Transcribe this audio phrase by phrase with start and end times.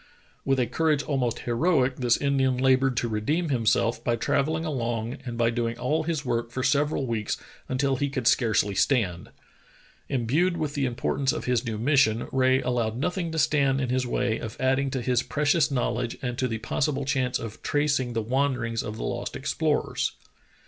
[0.43, 5.37] With a courage almost heroic, this Indian labored to redeem himself by travelling along and
[5.37, 7.37] by doing all his work for several weeks
[7.69, 9.29] until he could scarcely stand.
[10.09, 14.07] Imbued with the importance of his new mission, Rae allowed nothing to stand in his
[14.07, 18.13] way of adding to his precious knowledge and to the possible chance of trac ing
[18.13, 20.13] the wanderings of the lost explorers.